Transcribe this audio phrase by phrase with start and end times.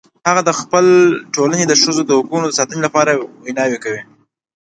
[0.27, 0.85] هغه د خپل
[1.35, 3.11] ټولنې د ښځو د حقونو د ساتنې لپاره
[3.45, 4.01] ویناوې کوي